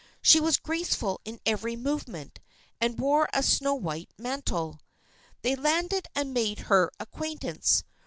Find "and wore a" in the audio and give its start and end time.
2.79-3.43